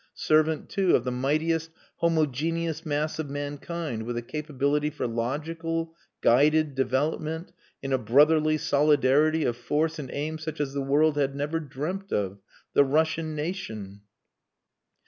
Servant, 0.15 0.67
too, 0.67 0.95
of 0.95 1.03
the 1.03 1.11
mightiest 1.11 1.69
homogeneous 1.97 2.83
mass 2.87 3.19
of 3.19 3.29
mankind 3.29 4.01
with 4.01 4.17
a 4.17 4.23
capability 4.23 4.89
for 4.89 5.05
logical, 5.05 5.93
guided 6.21 6.73
development 6.73 7.51
in 7.83 7.93
a 7.93 7.99
brotherly 7.99 8.57
solidarity 8.57 9.43
of 9.43 9.55
force 9.55 9.99
and 9.99 10.09
aim 10.11 10.39
such 10.39 10.59
as 10.59 10.73
the 10.73 10.81
world 10.81 11.17
had 11.17 11.35
never 11.35 11.59
dreamt 11.59 12.11
of... 12.11 12.39
the 12.73 12.83
Russian 12.83 13.35
nation! 13.35 14.01